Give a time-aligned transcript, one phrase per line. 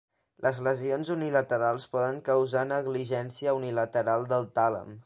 [0.45, 4.95] Les lesions unilaterals poden causar negligència unilateral del tàlem.